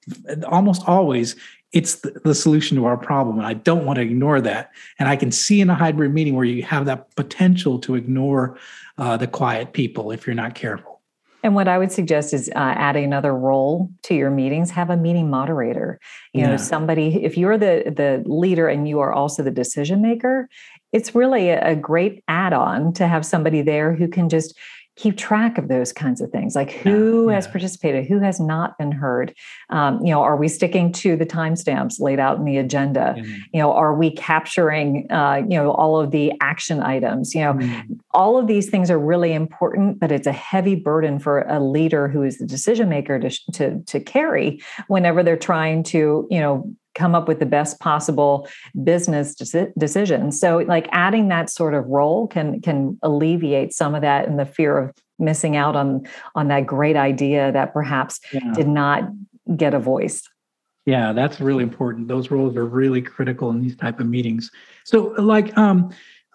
[0.46, 1.36] almost always
[1.72, 3.38] it's the, the, solution to our problem.
[3.38, 4.72] And I don't want to ignore that.
[4.98, 8.59] And I can see in a hybrid meeting where you have that potential to ignore
[8.96, 10.98] uh, the quiet people if you're not careful.
[11.42, 14.70] And what I would suggest is uh, adding another role to your meetings.
[14.70, 16.00] Have a meeting moderator.
[16.33, 16.50] You yeah.
[16.50, 17.24] know, somebody.
[17.24, 20.48] If you're the the leader and you are also the decision maker,
[20.92, 24.59] it's really a, a great add-on to have somebody there who can just
[24.98, 27.34] keep track of those kinds of things like who yeah, yeah.
[27.37, 29.32] has participated who has not been heard
[29.70, 33.32] um, you know are we sticking to the timestamps laid out in the agenda mm-hmm.
[33.52, 37.54] you know are we capturing uh, you know all of the action items you know
[37.54, 37.92] mm-hmm.
[38.11, 42.08] all of these things are really important but it's a heavy burden for a leader
[42.08, 46.68] who is the decision maker to, to, to carry whenever they're trying to you know
[46.98, 48.48] come up with the best possible
[48.82, 50.38] business de- decisions.
[50.38, 54.44] So like adding that sort of role can can alleviate some of that and the
[54.44, 58.52] fear of missing out on on that great idea that perhaps yeah.
[58.52, 59.04] did not
[59.56, 60.22] get a voice.
[60.84, 62.08] Yeah, that's really important.
[62.08, 64.51] Those roles are really critical in these type of meetings.
[64.84, 65.90] So like um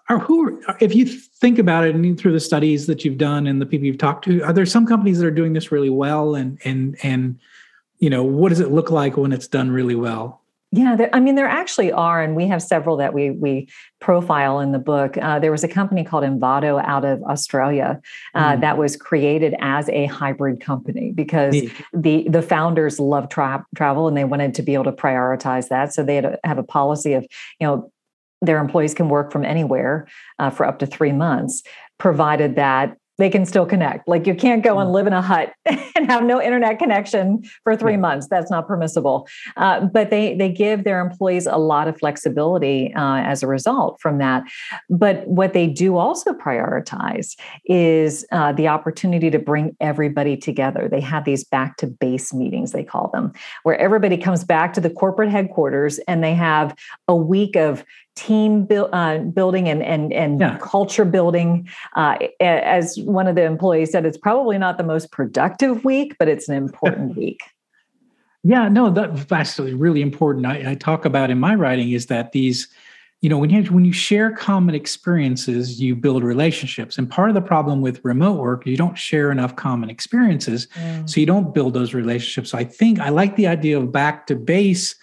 [0.08, 3.60] are who if you think about it and through the studies that you've done and
[3.60, 6.34] the people you've talked to are there some companies that are doing this really well
[6.34, 7.38] and and and
[7.98, 10.43] you know what does it look like when it's done really well
[10.76, 13.68] Yeah, there, I mean, there actually are, and we have several that we we
[14.00, 15.16] profile in the book.
[15.16, 18.00] Uh, there was a company called Envato out of Australia
[18.34, 18.60] uh, mm.
[18.60, 21.54] that was created as a hybrid company because
[21.92, 25.94] the the founders love tra- travel and they wanted to be able to prioritize that.
[25.94, 27.24] So they had a, have a policy of
[27.60, 27.92] you know
[28.42, 30.08] their employees can work from anywhere
[30.40, 31.62] uh, for up to three months,
[31.98, 34.08] provided that they can still connect.
[34.08, 34.92] Like you can't go and mm.
[34.92, 38.26] live in a hut and have no internet connection for three months.
[38.28, 39.28] That's not permissible.
[39.56, 44.00] Uh, but they they give their employees a lot of flexibility uh, as a result
[44.00, 44.44] from that.
[44.90, 47.36] But what they do also prioritize
[47.66, 50.88] is uh, the opportunity to bring everybody together.
[50.88, 54.80] They have these back to base meetings, they call them, where everybody comes back to
[54.80, 56.74] the corporate headquarters and they have
[57.08, 57.84] a week of
[58.16, 60.58] team build, uh, building and and and yeah.
[60.58, 61.68] culture building.
[61.96, 66.28] Uh, as one of the employees said, it's probably not the most productive week, but
[66.28, 67.40] it's an important week.
[68.44, 70.44] Yeah, no, that's really important.
[70.44, 72.68] I, I, talk about in my writing is that these,
[73.22, 76.98] you know, when you when you share common experiences, you build relationships.
[76.98, 81.08] And part of the problem with remote work, you don't share enough common experiences, mm.
[81.08, 82.50] so you don't build those relationships.
[82.50, 84.94] So I think I like the idea of back to base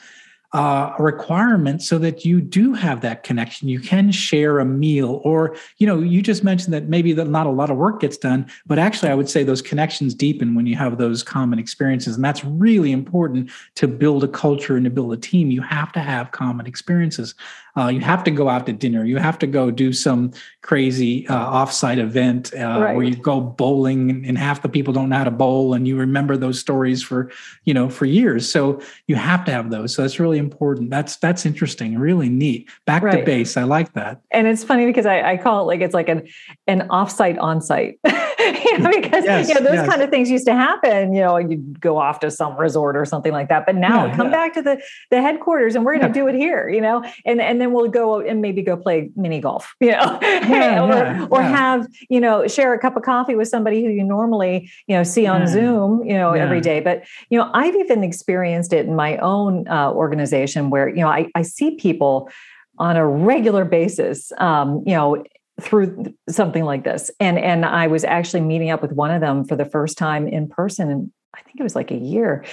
[0.54, 3.70] uh, a requirement so that you do have that connection.
[3.70, 7.48] You can share a meal, or you know, you just mentioned that maybe that not
[7.48, 10.66] a lot of work gets done, but actually, I would say those connections deepen when
[10.66, 14.92] you have those common experiences, and that's really important to build a culture and to
[14.92, 15.52] build a team.
[15.52, 17.34] You have to have common experiences.
[17.78, 19.06] Uh, you have to go out to dinner.
[19.06, 22.96] You have to go do some crazy uh, offsite event uh, right.
[22.96, 25.96] where you go bowling, and, half the people don't know how to bowl, and you
[25.96, 27.32] remember those stories for
[27.64, 28.52] you know for years.
[28.52, 29.94] So you have to have those.
[29.94, 30.90] So that's really important.
[30.90, 32.70] That's that's interesting, really neat.
[32.86, 33.20] Back right.
[33.20, 33.56] to base.
[33.58, 34.22] I like that.
[34.32, 36.28] And it's funny because I, I call it like it's like an
[36.68, 37.98] an offsite onsite.
[38.66, 39.90] you know, because yes, you know, those yes.
[39.90, 41.14] kind of things used to happen.
[41.14, 43.66] You know, you'd go off to some resort or something like that.
[43.66, 44.32] But now yeah, come yeah.
[44.32, 46.26] back to the the headquarters and we're going to yeah.
[46.26, 46.70] do it here.
[46.70, 49.74] You know, and and then we'll go and maybe go play mini golf.
[49.82, 50.20] You know,
[51.32, 54.72] or or have you know share a cup of coffee with somebody who you normally
[54.88, 56.04] you know see on Zoom.
[56.06, 56.80] You know, every day.
[56.80, 61.08] But you know, I've even experienced it in my own uh, organization where you know
[61.10, 62.30] I, I see people
[62.78, 65.24] on a regular basis um, you know
[65.62, 67.12] through something like this.
[67.20, 70.28] And and i was actually meeting up with one of them for the first time
[70.28, 72.44] in person and i think it was like a year.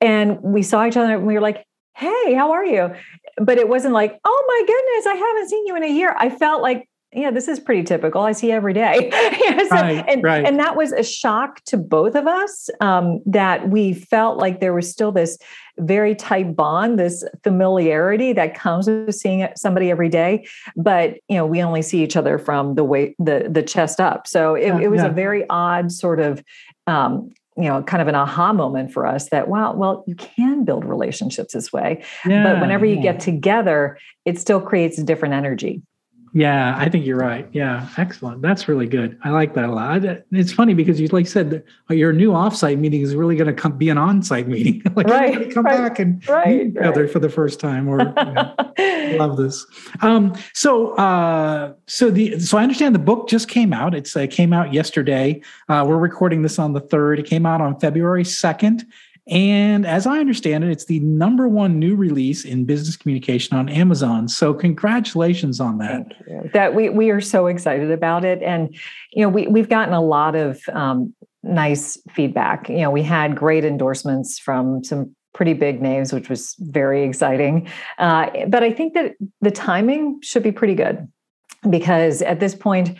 [0.00, 1.64] And we saw each other and we were like
[1.96, 2.94] hey how are you?
[3.38, 6.14] But it wasn't like oh my goodness i haven't seen you in a year.
[6.18, 8.22] I felt like yeah, this is pretty typical.
[8.22, 9.10] I see every day.
[9.68, 10.44] so, right, and, right.
[10.44, 14.74] and that was a shock to both of us um, that we felt like there
[14.74, 15.38] was still this
[15.78, 20.46] very tight bond, this familiarity that comes with seeing somebody every day.
[20.76, 24.26] But you know, we only see each other from the way the the chest up.
[24.26, 25.08] So it, yeah, it was yeah.
[25.08, 26.42] a very odd sort of
[26.86, 30.64] um, you know kind of an aha moment for us that wow well you can
[30.64, 33.12] build relationships this way yeah, but whenever you yeah.
[33.12, 35.80] get together it still creates a different energy
[36.36, 37.48] yeah, I think you're right.
[37.52, 38.42] Yeah, excellent.
[38.42, 39.18] That's really good.
[39.24, 40.04] I like that a lot.
[40.04, 43.78] It's funny because you, like said, your new offsite meeting is really going to come
[43.78, 44.82] be an onsite meeting.
[44.94, 47.88] like right, come right, back and right, meet each other for the first time.
[47.88, 48.54] Or you know,
[49.16, 49.64] love this.
[50.02, 53.94] Um, so, uh, so the so I understand the book just came out.
[53.94, 55.40] It's uh, came out yesterday.
[55.70, 57.18] Uh, we're recording this on the third.
[57.18, 58.84] It came out on February second.
[59.28, 63.68] And as I understand it, it's the number one new release in business communication on
[63.68, 64.28] Amazon.
[64.28, 66.12] So congratulations on that.
[66.52, 68.72] That we we are so excited about it, and
[69.12, 71.12] you know we we've gotten a lot of um,
[71.42, 72.68] nice feedback.
[72.68, 77.68] You know, we had great endorsements from some pretty big names, which was very exciting.
[77.98, 81.06] Uh, but I think that the timing should be pretty good
[81.68, 82.96] because at this point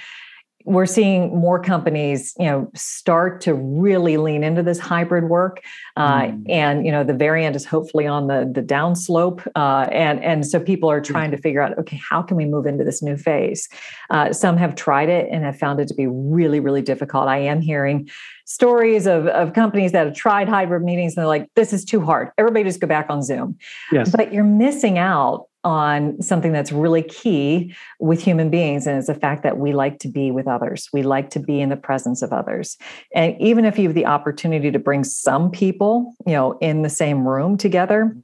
[0.66, 5.62] we're seeing more companies you know start to really lean into this hybrid work.
[5.96, 6.50] Uh, mm.
[6.50, 9.46] and you know the variant is hopefully on the the downslope.
[9.54, 12.66] Uh, and and so people are trying to figure out okay how can we move
[12.66, 13.68] into this new phase?
[14.10, 17.28] Uh, some have tried it and have found it to be really really difficult.
[17.28, 18.08] I am hearing
[18.44, 22.00] stories of, of companies that have tried hybrid meetings and they're like this is too
[22.00, 22.30] hard.
[22.38, 23.56] Everybody just go back on zoom.
[23.92, 24.10] Yes.
[24.10, 29.14] but you're missing out on something that's really key with human beings and it's the
[29.14, 30.88] fact that we like to be with others.
[30.92, 32.76] We like to be in the presence of others.
[33.14, 36.90] And even if you have the opportunity to bring some people you know in the
[36.90, 38.16] same room together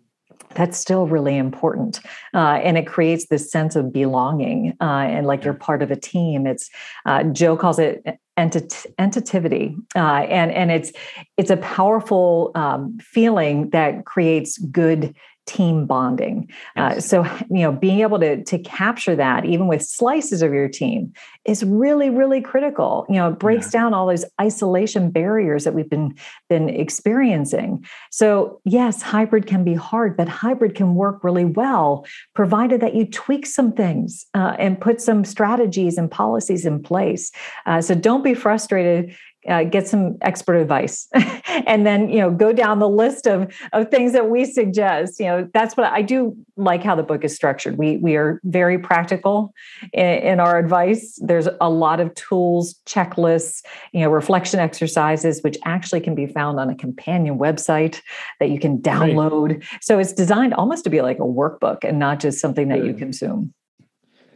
[0.55, 2.01] that's still really important.
[2.35, 5.97] Uh, and it creates this sense of belonging uh, and like you're part of a
[5.97, 6.47] team.
[6.47, 6.71] It's
[7.07, 8.05] uh, joe calls it
[8.39, 10.93] entit- entitivity uh, and and it's
[11.37, 15.15] it's a powerful um, feeling that creates good
[15.47, 16.49] team bonding.
[16.77, 20.69] Uh, so, you know, being able to, to capture that even with slices of your
[20.69, 21.13] team
[21.45, 23.05] is really, really critical.
[23.09, 23.81] You know, it breaks yeah.
[23.81, 26.15] down all those isolation barriers that we've been,
[26.49, 27.85] been experiencing.
[28.11, 33.05] So, yes, hybrid can be hard, but hybrid can work really well, provided that you
[33.07, 37.33] tweak some things uh, and put some strategies and policies in place.
[37.67, 39.17] Uh, so, don't be frustrated
[39.49, 41.09] uh, get some expert advice.
[41.67, 45.21] And then you know go down the list of of things that we suggest.
[45.21, 47.77] You know that's what i do like how the book is structured.
[47.77, 49.53] We we are very practical
[49.93, 51.19] in, in our advice.
[51.21, 53.63] There's a lot of tools checklists
[53.93, 58.01] you know reflection exercises which actually can be found on a companion website
[58.41, 59.51] that you can download.
[59.51, 59.63] Right.
[59.83, 62.95] so it's designed almost to be like a workbook and not just something that you
[62.95, 63.53] consume.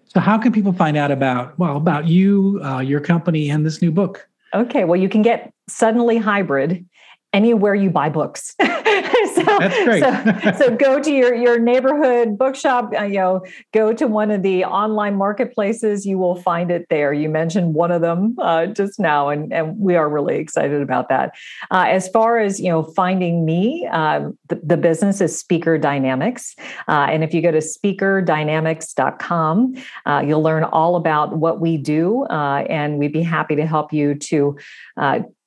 [0.05, 3.81] So how can people find out about well about you uh, your company and this
[3.81, 6.87] new book Okay, well, you can get Suddenly Hybrid
[7.35, 8.55] anywhere you buy books.
[9.35, 10.03] so, That's great.
[10.03, 14.43] so, so, go to your, your neighborhood bookshop, uh, you know, go to one of
[14.43, 17.13] the online marketplaces, you will find it there.
[17.13, 21.09] You mentioned one of them uh, just now, and, and we are really excited about
[21.09, 21.35] that.
[21.71, 26.55] Uh, as far as, you know, finding me, um, the, the, business is Speaker Dynamics.
[26.87, 29.75] Uh, and if you go to speakerdynamics.com,
[30.05, 33.93] uh, you'll learn all about what we do, uh, and we'd be happy to help
[33.93, 34.57] you to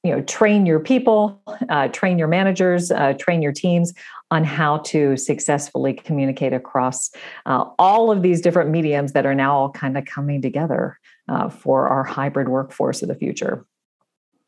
[0.04, 3.93] you know train your people uh, train your managers uh, train your teams
[4.32, 7.10] on how to successfully communicate across
[7.45, 11.50] uh, all of these different mediums that are now all kind of coming together uh,
[11.50, 13.66] for our hybrid workforce of the future.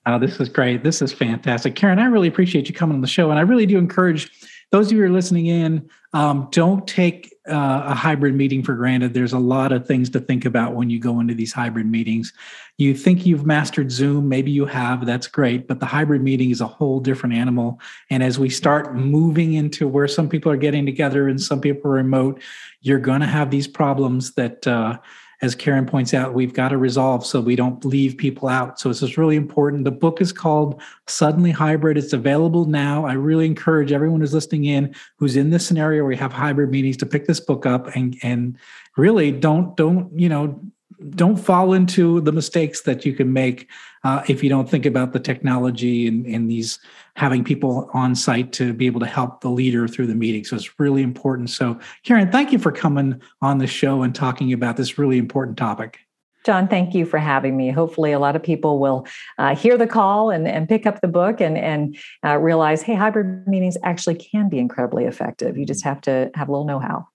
[0.06, 0.84] Oh this is great.
[0.84, 1.76] This is fantastic.
[1.76, 4.30] Karin i really appreciate you coming on the show and i really do encourage
[4.72, 8.76] those of you who are listening in um, don't take uh, a hybrid meeting for
[8.76, 9.14] granted.
[9.14, 12.34] There's a lot of things to think about when you go into these hybrid meetings.
[12.78, 16.62] You think you've mastered Zoom, maybe you have, that's great, but the hybrid meeting is
[16.62, 17.80] a whole different animal.
[18.10, 21.89] And as we start moving into where some people are getting together and some people
[21.89, 22.42] are remote,
[22.82, 25.00] you're going to have these problems that uh,
[25.42, 28.80] as Karin points out, we've got to resolve so we don't leave people out.
[28.80, 29.86] So this is really important.
[29.86, 31.98] The book is called Suddenly Hybrid.
[31.98, 33.06] It's available now.
[33.06, 36.70] I really encourage everyone who's listening in who's in this scenario where we have hybrid
[36.70, 38.58] meetings to pick this book up and and
[38.98, 40.62] really don't don't you know
[41.10, 43.70] don't fall into the mistakes that you can make
[44.04, 46.80] uh, if you don't think about the technology and, and these
[47.16, 50.43] having people on site to be able to help the leader through the meeting.
[50.43, 51.49] So it's really important.
[51.49, 55.58] So, Karin, thank you for coming on the show and talking about this really important
[55.58, 55.99] topic.
[56.43, 57.70] John, thank you for having me.
[57.70, 59.06] Hopefully, a lot of people will
[59.38, 61.95] uh, hear the call and, and pick up the book and, and
[62.26, 65.56] uh, realize, hey, hybrid meetings actually can be incredibly effective.
[65.56, 67.08] You just have to have a little know how.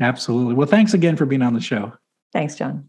[0.00, 0.54] Absolutely.
[0.54, 1.92] Well, thanks again for being on the show.
[2.32, 2.88] Thanks, John.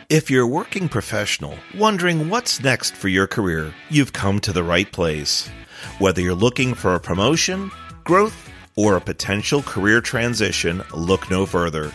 [0.09, 4.63] If you're a working professional wondering what's next for your career, you've come to the
[4.63, 5.49] right place.
[5.99, 7.71] Whether you're looking for a promotion,
[8.05, 8.46] growth,
[8.77, 11.91] or a potential career transition, look no further.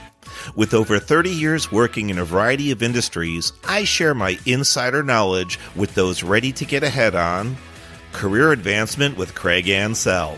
[0.55, 5.59] With over 30 years working in a variety of industries, I share my insider knowledge
[5.75, 7.57] with those ready to get ahead on
[8.13, 10.37] Career Advancement with Craig Ansell.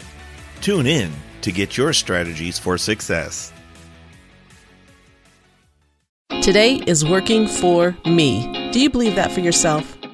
[0.60, 3.52] Tune in to get your strategies for success.
[6.40, 8.70] Today is working for me.
[8.70, 9.96] Do you believe that for yourself?